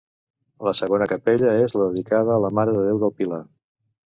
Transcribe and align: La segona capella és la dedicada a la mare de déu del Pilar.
La 0.67 0.71
segona 0.79 1.07
capella 1.11 1.51
és 1.67 1.75
la 1.77 1.83
dedicada 1.91 2.35
a 2.37 2.39
la 2.47 2.53
mare 2.61 2.75
de 2.79 2.83
déu 2.89 3.05
del 3.05 3.15
Pilar. 3.23 3.41